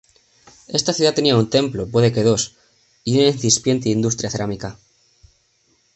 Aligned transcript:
Esta 0.67 0.93
ciudad 0.93 1.13
tenía 1.13 1.37
un 1.37 1.51
templo, 1.51 1.85
puede 1.87 2.11
que 2.11 2.23
dos, 2.23 2.55
y 3.03 3.17
una 3.19 3.27
incipiente 3.27 3.89
industria 3.89 4.31
cerámica. 4.31 4.79